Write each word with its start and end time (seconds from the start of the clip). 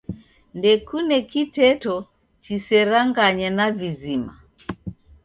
Ndekune 0.57 1.17
kiteto 1.29 1.95
chiserangane 2.43 3.47
na 3.57 3.67
vizima. 3.79 4.33